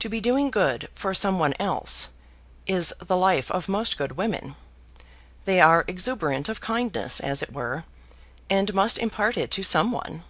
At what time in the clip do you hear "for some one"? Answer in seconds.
0.94-1.54